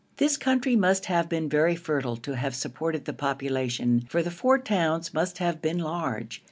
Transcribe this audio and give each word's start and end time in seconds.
This 0.17 0.35
country 0.35 0.75
must 0.75 1.05
have 1.05 1.29
been 1.29 1.47
very 1.47 1.75
fertile 1.75 2.17
to 2.17 2.35
have 2.35 2.55
supported 2.55 3.05
the 3.05 3.13
population, 3.13 4.03
for 4.09 4.23
the 4.23 4.31
four 4.31 4.57
towns 4.57 5.13
must 5.13 5.37
have 5.37 5.61
been 5.61 5.77
large. 5.77 6.39